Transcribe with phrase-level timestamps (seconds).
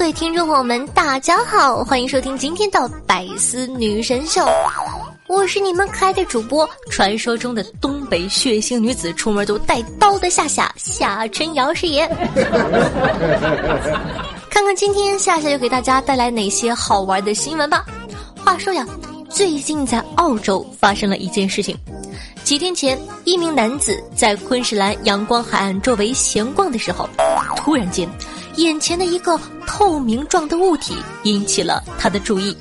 [0.00, 4.42] 各位听众朋友们，大家好，欢迎收听今天的百思女神秀，
[5.28, 12.08] 我是你们可爱的主播，传说中的东北血腥女子，出门都带刀的夏夏夏春瑶师爷。
[14.48, 17.84] 看看今天夏夏又给大家带来哪些好玩的新闻吧。
[18.42, 18.86] 话说呀，
[19.28, 21.76] 最近在澳洲发生了一件事情，
[22.42, 27.06] 几天前，一名男子在昆士兰阳光海岸周围闲逛的时候，
[27.54, 28.08] 突然间。
[28.56, 32.56] 眼前的一个透明状的物体引起了他的注意，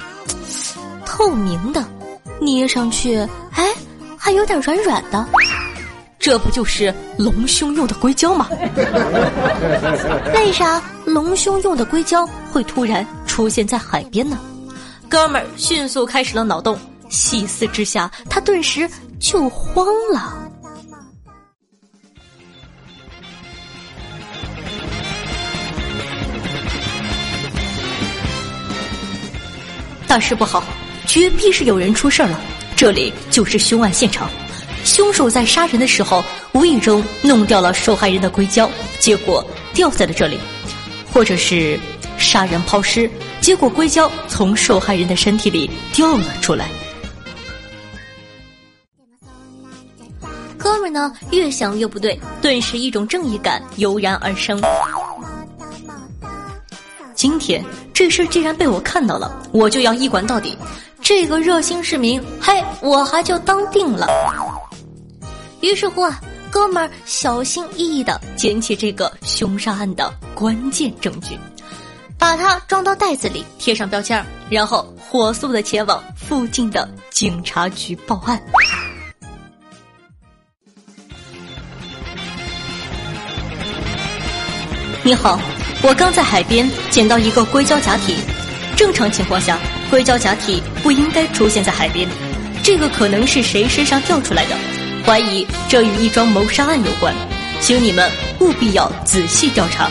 [1.05, 1.83] 透明的，
[2.39, 3.17] 捏上去，
[3.51, 3.73] 哎，
[4.17, 5.25] 还有点软软的，
[6.19, 8.47] 这不就是隆胸用的硅胶吗？
[10.35, 14.37] 为啥隆胸用的硅胶会突然出现在海边呢？
[15.09, 16.77] 哥们儿迅速开始了脑洞，
[17.09, 18.87] 细思之下，他顿时
[19.19, 20.48] 就慌了。
[30.09, 30.63] 大事不好，
[31.05, 32.41] 绝壁是有人出事了。
[32.75, 34.27] 这里就是凶案现场，
[34.83, 38.67] 凶手在杀人的时候无意中弄掉了受害人的硅胶，
[38.99, 40.37] 结果掉在了这里；
[41.13, 41.79] 或者是
[42.17, 43.07] 杀人抛尸，
[43.39, 46.67] 结果硅胶从受害人的身体里掉了出来。
[50.57, 54.59] 哥们呢，越想越不对，顿时一种正义感油然而生。
[57.19, 57.61] 今天
[57.93, 60.57] 这事既然被我看到了，我就要一管到底。
[61.01, 64.07] 这个热心市民，嘿，我还就当定了。
[65.59, 66.17] 于是乎啊，
[66.49, 71.37] 哥们儿小心翼翼的捡起这个凶杀案的关键证据，
[72.17, 78.41] 把它装到袋子里，贴上标签然后火速的前往附近的警察局报案。
[85.03, 85.37] 你好。
[85.81, 88.13] 我刚在海边捡到一个硅胶假体，
[88.75, 89.57] 正常情况下，
[89.89, 92.05] 硅胶假体不应该出现在海边，
[92.61, 94.57] 这个可能是谁身上掉出来的，
[95.05, 97.15] 怀疑这与一桩谋杀案有关，
[97.61, 99.89] 请你们务必要仔细调查。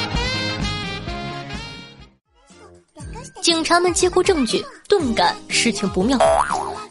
[3.40, 6.18] 警察们接过证据，顿感事情不妙，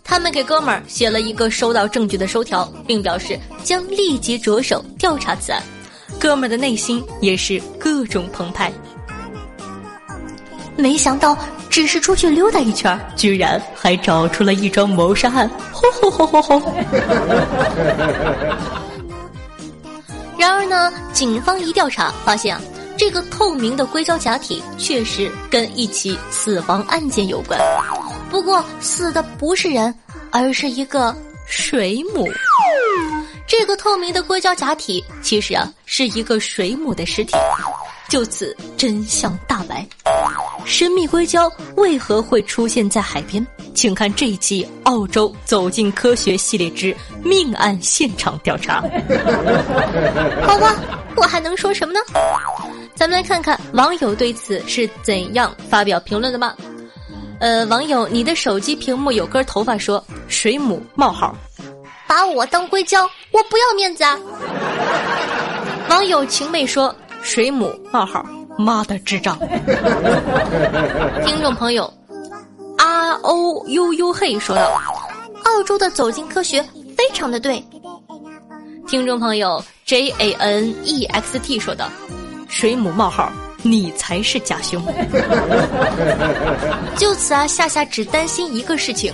[0.03, 5.61] 他们给哥们儿写了一个收到证据的收条，并表示将立即着手调查此案。
[6.19, 8.73] 哥们儿的内心也是各种澎湃。
[10.77, 11.37] 没想到，
[11.69, 15.49] 只是出去溜达一圈，居然还找出了一桩谋杀案！
[15.71, 16.73] 吼吼吼吼吼！
[20.37, 22.61] 然而呢，警方一调查发现啊，
[22.95, 27.59] 这个透明的硅胶假体确实跟一起死亡案件有关，
[28.29, 29.93] 不过死的不是人，
[30.29, 31.15] 而是一个
[31.47, 32.27] 水母。
[33.47, 37.35] 这个透明的硅胶假体其实啊是一个水母的尸体，
[38.09, 39.87] 就此真相大白。
[40.65, 43.45] 神秘硅胶为何会出现在海边？
[43.73, 48.81] 请看这一期《澳洲走进科学》系列之命案现场调查。
[50.41, 50.75] 好吧，
[51.15, 51.99] 我还能说什么呢？
[52.95, 56.55] 咱们来看看网友对此是怎样发表评论的吧。
[57.39, 61.35] 呃，网友，你的手机屏幕有根头发，说水母冒号。
[62.07, 64.17] 把我当硅胶，我不要面子啊！
[65.89, 68.25] 网友晴妹说：“水母冒号，
[68.57, 69.37] 妈的智障！”
[71.25, 71.91] 听众朋友
[72.77, 74.81] ，R O U U 嘿说道
[75.45, 76.61] ：“澳洲的走进科学
[76.97, 77.63] 非常的对。”
[78.87, 81.89] 听众朋友 J A N E X T 说道
[82.47, 83.29] ：“水母冒号，
[83.61, 84.81] 你才是假凶。
[86.95, 89.13] ”就此啊，夏夏只担心一个事情：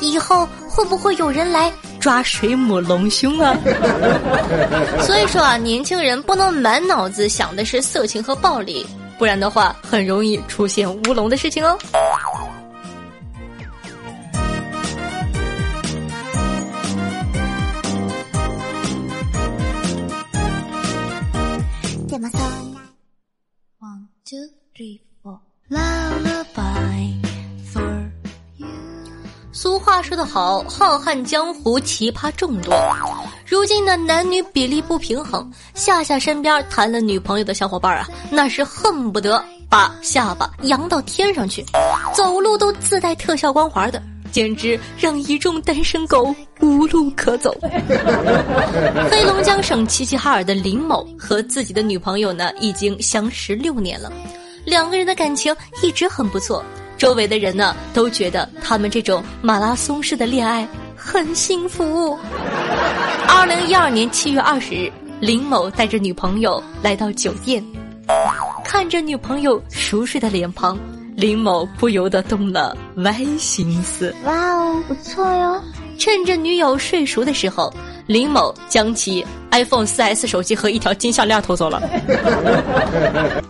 [0.00, 1.70] 以后会不会有人来？
[2.02, 3.56] 抓水母隆胸啊！
[5.06, 8.84] 所以说啊，年轻人不能满脑子想的是色情和暴力，
[9.18, 11.78] 不然的话很容易出现乌龙的事情哦。
[23.78, 25.38] One two three four
[25.70, 27.21] lullaby。
[29.54, 32.74] 俗话说得好，浩瀚江湖奇葩众多。
[33.46, 41.62] 如今的男女比例不平衡，夏夏身边谈了女朋友的小伙伴啊，那是恨不得把下巴扬到天上去，
[42.14, 44.02] 走路都自带特效光环的，
[44.32, 47.54] 简直让一众单身狗无路可走。
[49.10, 54.10] 黑龙江省齐齐哈尔的林某和自己的女朋友呢，已经相识六年了，
[54.64, 56.64] 两个人的感情一直很不错。
[57.02, 60.64] 周围的人呢都觉得他们这种马拉松式的恋爱
[60.94, 62.16] 很幸福。
[63.26, 64.88] 二零一二年七月二十日，
[65.18, 67.60] 林某带着女朋友来到酒店，
[68.64, 70.78] 看着女朋友熟睡的脸庞，
[71.16, 74.14] 林某不由得动了歪心思。
[74.22, 75.60] 哇哦，不错哟！
[75.98, 77.74] 趁着女友睡熟的时候，
[78.06, 81.82] 林某将其 iPhone 4S 手机和一条金项链偷走了。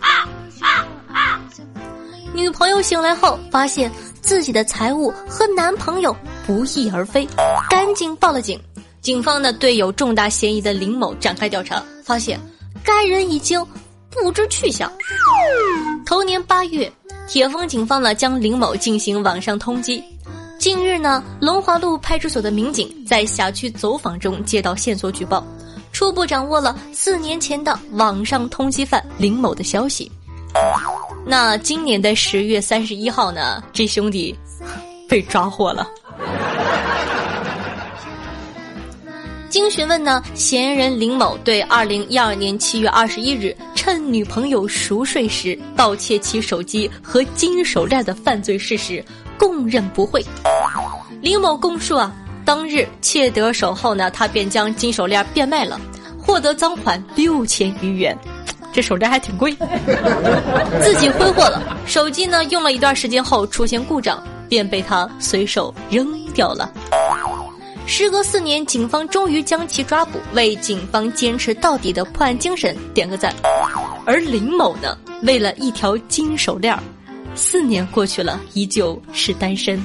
[2.43, 6.13] 女朋友醒来后，发现自己的财物和男朋友
[6.45, 7.25] 不翼而飞，
[7.69, 8.59] 赶紧报了警。
[8.99, 12.37] 警方呢对有重大嫌疑的林某展开调查，发现
[12.83, 13.65] 该人已经
[14.09, 14.91] 不知去向。
[16.05, 16.91] 头年八月，
[17.29, 20.03] 铁峰警方呢将林某进行网上通缉。
[20.59, 25.41] 近日呢，龙华路派出所的民警在辖区走访中接到线索举报，
[25.93, 30.11] 初步掌握了四年前的网上通缉犯林某的消息。
[31.25, 34.37] 那今年的十月三十一号呢，这兄弟
[35.07, 35.87] 被抓获了。
[39.49, 49.03] 经询问呢，嫌疑人林某对二零一二年七月二十一日趁女朋友熟睡时盗窃其手机和金手链的犯罪事实
[49.37, 50.25] 供认不讳。
[51.21, 52.11] 林某供述啊，
[52.43, 55.79] 当日窃得手后呢，他便将金手链变卖了，
[56.19, 58.17] 获得赃款六千余元。
[58.73, 59.55] 这手链还挺贵，
[60.81, 61.77] 自己挥霍了。
[61.85, 66.71] 手机呢，用了一段时间后出现故障，便被他随手扔掉了。
[67.85, 73.33] 时隔四年，警方终于将其抓捕，为警方坚持到底的破案精神点个赞。
[74.05, 76.77] 而林某呢，为了一条金手链，
[77.35, 79.81] 四年过去了，依旧是单身。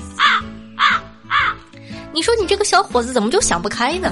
[2.13, 4.11] 你说你这个小伙子怎么就想不开呢？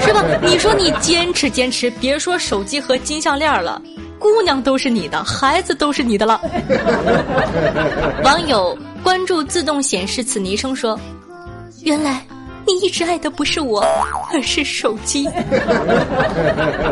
[0.00, 0.22] 是吧？
[0.42, 3.80] 你说你坚持坚持，别说手机和金项链了，
[4.18, 6.40] 姑娘都是你的，孩子都是你的了。
[8.24, 10.98] 网友关注自动显示此昵称说
[11.82, 12.26] ：“原来
[12.66, 13.86] 你一直爱的不是我，
[14.32, 15.28] 而是手机。”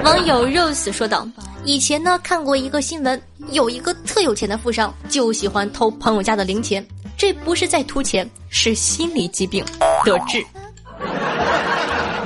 [0.04, 1.26] 网友 rose 说道
[1.64, 3.20] ：“以前呢看过一个新闻，
[3.50, 6.86] 有一个特有钱的富商就喜欢偷朋友家的零钱。”
[7.22, 9.64] 这不是在图钱，是心理疾病
[10.04, 10.44] 得治。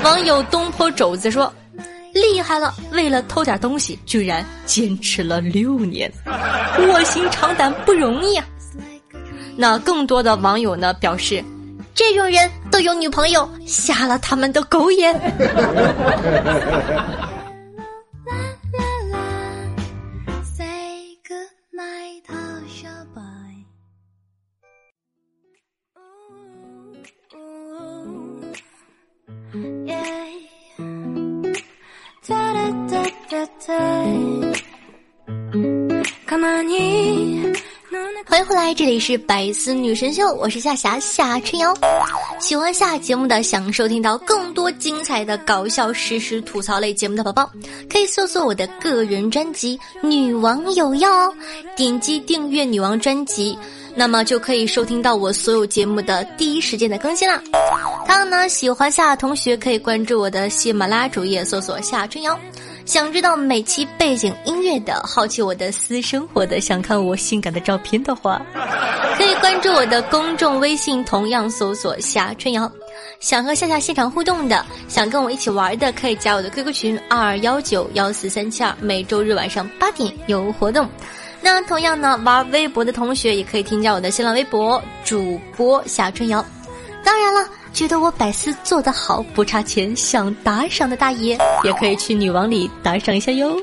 [0.03, 1.53] 网友东坡肘子说
[2.15, 6.11] ：“厉害了，为了偷点东西，居然坚持了六年，
[6.89, 8.47] 卧薪尝胆不容易啊！”
[9.55, 11.45] 那更多的网友呢表示
[11.95, 15.15] ：“这种人都有女朋友，瞎了他们的狗眼。”
[38.77, 41.75] 这里是百思女神秀，我是夏霞夏春瑶。
[42.39, 47.51] 喜欢下节目的，想收听到更多精彩的搞笑实时吐槽类节目的宝宝，
[47.91, 51.35] 可以搜索我的个人专辑《女王有药》哦，
[51.75, 53.59] 点击订阅女王专辑，
[53.95, 57.41] 那么就可以收听到我所有节目的第一时间的更新啦。
[58.07, 62.39] 当然呢，喜欢夏同学可以关注我的喜马拉雅主页，搜索夏春瑶。
[62.87, 68.41] 想知道每期背景音乐的，好奇我的私生活的，想看我性感的照片的话，
[69.19, 72.71] 可以关注我的公众微信，同样搜索夏春瑶。
[73.19, 80.89] 想和夏夏现场互动的，想跟我一起玩的，可以加我的 QQ 群二二幺九幺四三七二，每周日晚上八点有活动。
[81.43, 86.45] 那同样呢，玩微博的同学也可以添加我的新浪微博主播夏春瑶。
[87.03, 87.49] 当然了。
[87.77, 93.55] 觉得我百思做得好，不差钱，想打赏的大爷也可以去女王里打赏一下哟。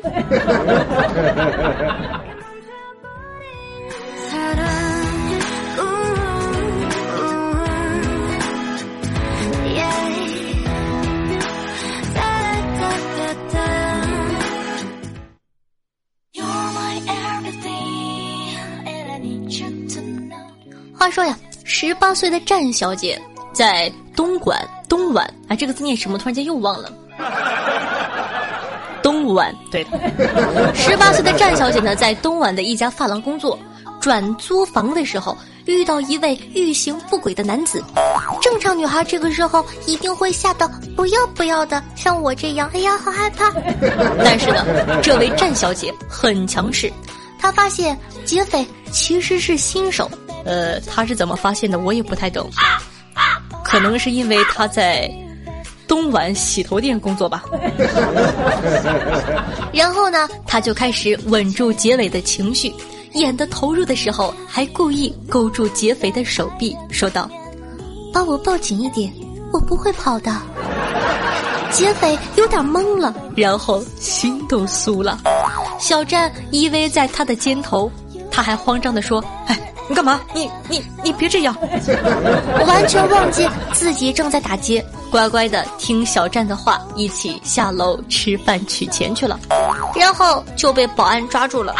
[20.96, 23.20] 话说呀，十八岁的战小姐
[23.54, 23.92] 在。
[24.16, 26.20] 东莞东莞啊，这个字念什么？
[26.20, 26.94] 突然间又忘了。
[29.02, 29.90] 东莞对的。
[30.76, 33.58] 十八岁的战小姐呢，在东莞的一家发廊工作，
[34.00, 37.84] 转租房的时候遇到一位欲行不轨的男子，
[38.40, 43.52] 正常女孩这个时候一定会吓得不要不要的，像我这样，哎呀，好害怕。
[44.24, 44.64] 但是呢，
[45.02, 46.94] 这位战小姐很强势，
[47.40, 50.08] 她发现劫匪其实是新手。
[50.46, 51.80] 呃，她是怎么发现的？
[51.80, 52.48] 我也不太懂。
[53.74, 55.12] 可能是因为他在
[55.88, 57.44] 东莞洗头店工作吧。
[59.74, 62.72] 然后呢，他就开始稳住结尾的情绪，
[63.14, 67.28] 演的投入的时候，还故意勾住劫匪的手臂，说道。
[68.14, 69.12] 把我抱紧一点，
[69.52, 70.32] 我不会跑的。
[71.74, 75.20] 劫匪有点懵了，然后心都酥了。
[75.80, 77.92] 小站依偎在他的肩头，
[78.30, 80.20] 他还慌张的说：“哎，你干嘛？
[80.34, 81.56] 你你你别这样！”
[82.66, 89.40] 完全忘记自己正在打劫，乖乖的听小站的话，一起下楼吃饭取钱去了。
[89.96, 91.76] 然后就被保安抓住了。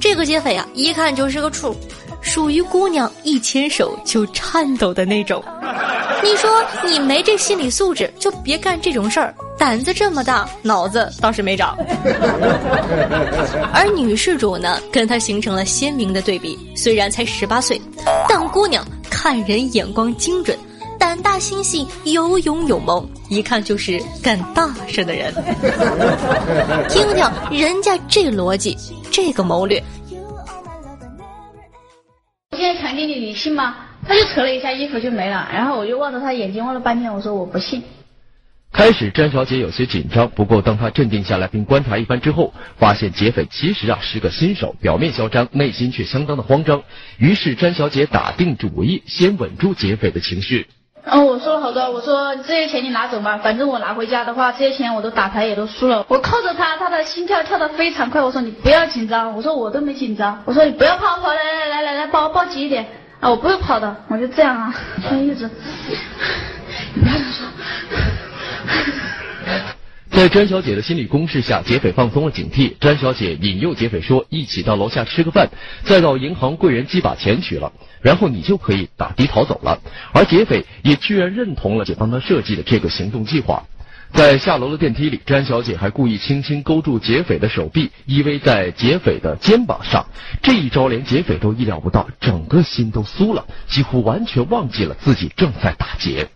[0.00, 1.72] 这个劫匪啊，一看就是个处。
[2.20, 5.42] 属于姑娘一牵手就颤抖的那种，
[6.22, 9.34] 你说你没这心理素质，就别干这种事儿。
[9.56, 11.76] 胆子这么大，脑子倒是没长。
[13.72, 16.58] 而女事主呢，跟他形成了鲜明的对比。
[16.76, 17.80] 虽然才十八岁，
[18.28, 20.56] 但姑娘看人眼光精准，
[20.98, 25.34] 胆大心细，有勇有谋，一看就是干大事的人。
[26.88, 28.76] 听听人家这逻辑，
[29.10, 29.82] 这个谋略。
[32.50, 33.74] 我现在传给你，你信吗？
[34.08, 37.82] 他就扯了一下衣服就没了，然后我就望着他眼睛望了半天，我说我不信。
[38.72, 46.82] 开始，詹小姐有些紧张，不过当她镇定下来并观察一番之后，发现劫匪其实啊是个新手，表面嚣张，内心却相当的慌张。
[47.18, 50.66] 于是，詹小姐打定主意，先稳住劫匪的情绪。
[51.06, 56.04] 哦，我说了好多，我说这些钱你拿走吧，反正我拿回家的话，这些钱我都打牌也都输了。
[56.08, 58.20] 我靠着他，他的心跳跳得非常快。
[58.22, 60.42] 我说你不要紧张，我说我都没紧张。
[60.44, 62.86] 我说你不要跑跑，来来来来来，抱我抱紧一点
[63.20, 65.48] 啊，我不会跑的，我就这样啊，牵一直。
[65.48, 67.46] 不要说。
[70.10, 72.74] 在詹小姐的心理攻势下，劫匪放松了警惕。
[72.80, 75.48] 詹小姐引诱劫匪说：“一起到楼下吃个饭，
[75.84, 77.72] 再到银行柜员机把钱取了，
[78.02, 79.80] 然后你就可以打的逃走了。”
[80.12, 83.64] 而劫匪也居然认同了姐帮他设计的这个行动计划。
[84.14, 90.06] 在下楼的电梯里，詹小姐还故意轻轻勾住劫匪的手臂，依偎在劫匪的肩膀上。
[90.42, 96.28] 这一招连劫匪都意料不到，整个心都酥了，几乎完全忘记了自己正在打劫。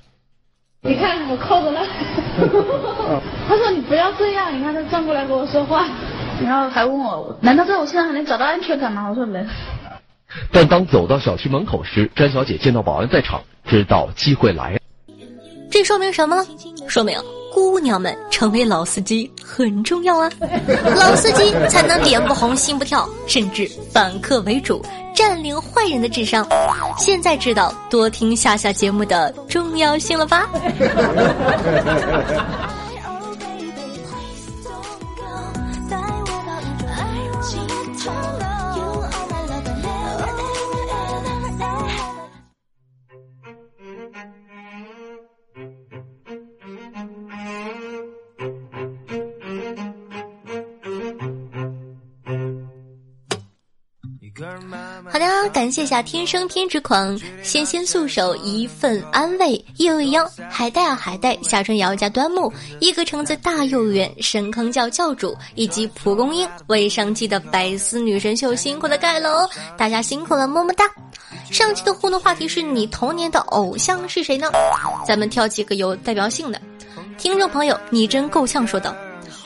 [0.83, 1.81] 你看我扣着呢，
[3.49, 5.89] 他说你不要这样，你看他转过来跟我说话，
[6.45, 9.09] 然后还问我，难道在我身上还能找到安全感吗？
[9.09, 9.47] 我说能。
[10.51, 14.79] 但当走到小区门口时，詹小姐见到保安在场，知道机会来了。
[15.71, 16.45] 这说明什么？
[16.89, 17.19] 说明
[17.53, 20.31] 姑娘们成为老司机很重要啊！
[20.97, 24.83] 老司机才能脸不红心不跳，甚至反客为主。
[25.15, 26.47] 占领坏人的智商，
[26.97, 30.49] 现在知道多听下下节目的重要性了吧？
[55.73, 69.49] 谢下天生偏执狂，纤纤素手一份安慰，又一央海带啊海带，夏春瑶加端木，一个橙子大幼儿园深坑教教主，以及蒲公英为上期的百思女神秀辛苦的盖楼，
[69.79, 70.85] 大家辛苦了，么么哒。
[71.51, 74.51] 上期的互动话题是你童年的偶像是谁呢？
[75.07, 76.61] 咱们挑几个有代表性的
[77.17, 78.95] 听众朋友，你真够呛说道，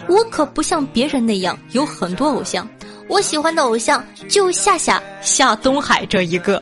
[0.08, 2.68] 我可不像别人那样有很多偶像。
[3.08, 6.60] 我喜欢的偶像就夏夏夏东海这一个。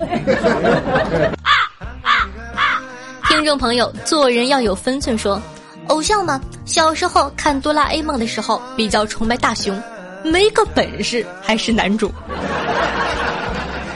[3.28, 5.16] 听众朋友，做人要有分寸。
[5.16, 5.40] 说，
[5.88, 9.82] 偶像嘛，小时候看哆啦 A 梦的时候比较崇拜大雄，
[10.22, 12.12] 没个本事还是男主。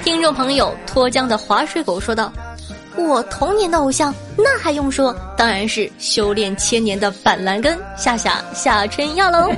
[0.02, 2.32] 听众朋友，脱缰的滑水狗说道
[2.96, 9.50] ：“我童年的偶像，那还用说，当然是修炼千年的板蓝根夏夏夏春药喽。”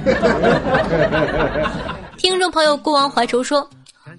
[2.21, 3.67] 听众朋友，过王怀愁说：“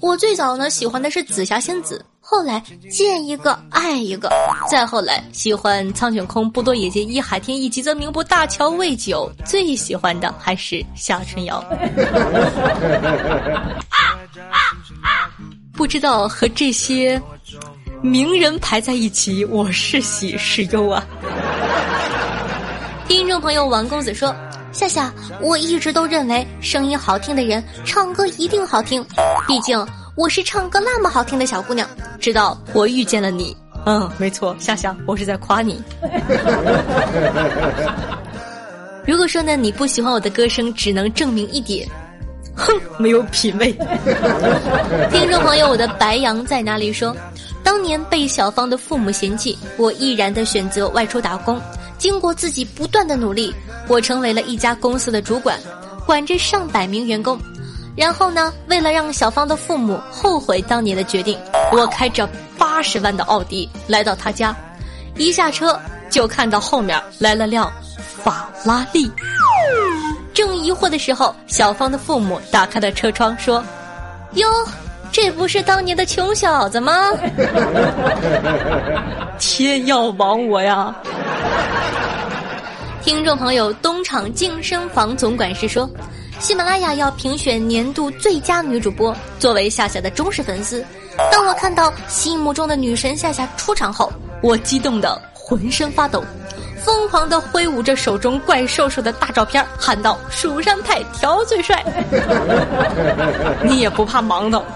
[0.02, 4.28] 我最早呢喜欢的是紫霞仙子，后来见一个爱一个，
[4.68, 11.64] 再后来喜欢苍井空、不多野结衣、海天一、吉泽明步、大乔未久，最喜欢的还是夏春瑶。
[15.72, 17.22] 不知道和这些
[18.02, 21.06] 名人排在一起，我是喜是忧啊？”
[23.08, 24.36] 听众朋友，王公子说。
[24.82, 29.06] 夏夏，我一直都认为声音好听的人唱歌一定好听，
[29.48, 29.86] 毕竟
[30.16, 31.88] 我是唱歌那么好听的小姑娘。
[32.20, 35.80] 直到我遇见了你，嗯，没错，夏夏，我是在夸你。
[39.06, 41.88] 如果说呢，你不喜欢我的歌声，只能证明一点，
[42.56, 43.72] 哼，没有品味。
[45.14, 46.92] 听众朋友，我的白羊在哪里？
[46.92, 47.16] 说，
[47.64, 51.62] 当年被小芳的父母嫌弃，我毅然的选择外出打工。
[52.02, 53.54] 经过自己不断的努力，
[53.88, 55.60] 我成为了一家公司的主管，
[56.04, 57.40] 管着上百名员工。
[57.96, 61.38] 然后呢，为了让小芳的父母后悔当年的决定，
[61.72, 62.28] 我开着
[62.58, 64.56] 八十万的奥迪来到他家，
[65.16, 65.80] 一下车
[66.10, 67.72] 就看到后面来了辆。
[68.24, 69.12] 法拉利。
[70.34, 73.64] 正疑惑的时候，小芳的父母打开了车窗，说
[74.34, 74.48] ：“哟，
[75.12, 77.12] 这不是当年的穷小子吗？
[79.38, 80.96] 天要亡我呀！”
[83.04, 85.90] 听众朋友，东厂净身房总管事说，
[86.40, 89.16] 喜马拉雅要评选年度最佳女主播。
[89.40, 90.84] 作为夏夏的忠实粉丝，
[91.32, 96.24] 当我看到心目中的女神夏夏出场后，我激动的浑身发抖。
[96.84, 101.84] 疯狂的挥舞着手中怪兽兽的大照片，喊道：“蜀山派条最帅！”
[103.64, 104.64] 你也不怕盲的？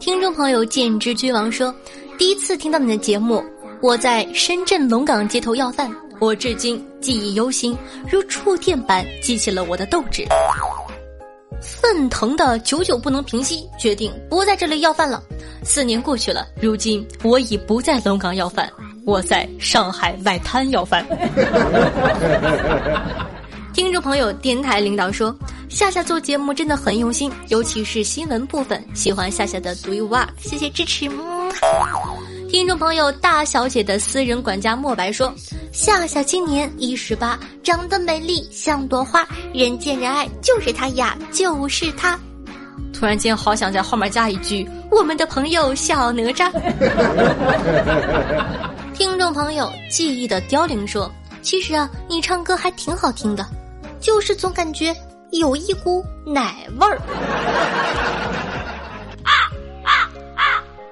[0.00, 1.74] 听众朋友剑之君王说
[2.18, 3.42] ：“第一次听到你的节目，
[3.80, 7.76] 我在深圳龙岗街头要饭，我至今记忆犹新，
[8.10, 10.24] 如触电般激起了我的斗志。
[11.60, 15.22] 愤腾的久久不能平息，决定不在这里要饭了。”
[15.62, 18.68] 四年过去了，如今我已不在龙岗要饭，
[19.06, 21.06] 我在上海外滩要饭。
[23.72, 25.32] 听众朋友，电台领导说，
[25.68, 31.08] 夏夏做节目真的很用心，尤其是新闻部分，喜欢夏夏的独一无二，谢谢支持。
[32.50, 35.32] 听众朋友，大小姐的私人管家莫白说，
[35.72, 42.18] 夏夏今年一十八，长得美丽像朵花，人见人爱，就是她呀，就是她。
[42.92, 46.50] 突然间，好想在后面加一句：“我们的朋友小哪吒。”
[48.94, 51.10] 听众朋友，记忆的凋零说
[51.42, 53.46] ：“其实啊，你唱歌还挺好听的，
[54.00, 54.94] 就是总感觉
[55.32, 56.98] 有一股奶味儿。”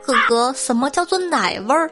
[0.07, 1.91] 哥哥，什么叫做奶味儿？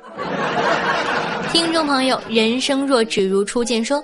[1.52, 4.00] 听众朋友，人生若只如初见说：“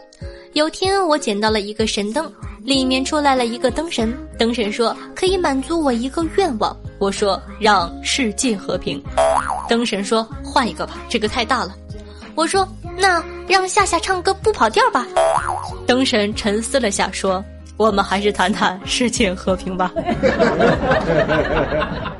[0.55, 2.29] 有天我捡到了一个神灯。”
[2.64, 6.77] 里面出来了一个灯神，灯神说可以满足我一个愿望。
[6.99, 9.01] 我说让世界和平。
[9.68, 11.73] 灯神说换一个吧，这个太大了。
[12.35, 12.66] 我说
[12.99, 15.07] 那让夏夏唱歌不跑调吧。
[15.87, 17.42] 灯神沉思了下说
[17.77, 19.92] 我们还是谈谈世界和平吧。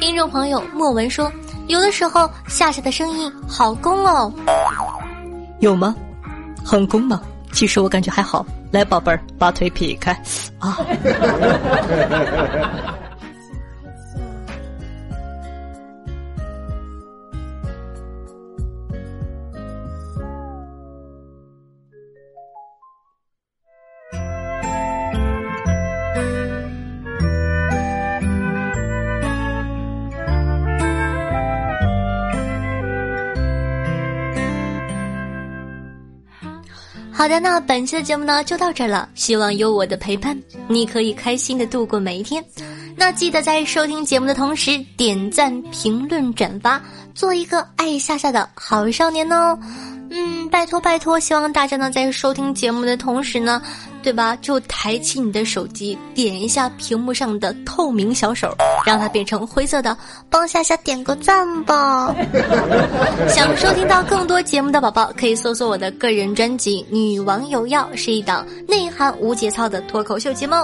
[0.00, 1.30] 听众朋友莫文说
[1.68, 4.32] 有的时候夏夏的声音好攻哦，
[5.60, 5.94] 有吗？
[6.64, 7.20] 很攻吗？
[7.52, 8.44] 其实我感觉还好。
[8.72, 10.12] 来，宝贝儿，把腿劈开，
[10.58, 10.78] 啊！
[37.20, 39.06] 好的，那本期的节目呢就到这儿了。
[39.14, 40.34] 希望有我的陪伴，
[40.68, 42.42] 你可以开心的度过每一天。
[43.00, 46.78] 那记得在收听节目的同时点赞、评论、转发，
[47.14, 49.58] 做一个爱夏夏的好少年哦。
[50.10, 53.62] 嗯，拜托拜托，希望大家呢在收听节目的同时呢。
[54.02, 54.34] 对吧？
[54.36, 59.94] 就抬起你的手机，点一下屏幕上的透明小手，让它变成灰色的，
[60.30, 62.14] 帮夏夏点个赞吧。
[63.28, 70.54] 想收听到更多节目的宝宝，可以搜索我的个人专辑《女王有药》，是一档内涵无节操的脱口秀节目。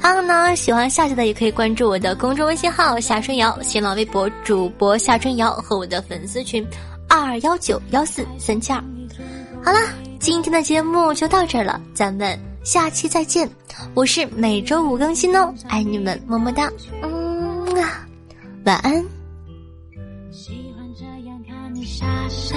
[0.00, 6.66] 他们呢，喜欢夏夏的也可以关注我的公众微信号夏春瑶，新浪微博主播夏春瑶和我的粉丝群
[7.08, 8.82] 二幺九幺四三七二。
[9.64, 9.78] 好了，
[10.20, 12.38] 今天的节目就到这儿了，咱们。
[12.62, 13.48] 下期再见，
[13.94, 16.68] 我是每周五更新哦，爱你们，么么哒，
[18.64, 18.92] 晚安。
[20.32, 22.56] 喜欢这样看你傻傻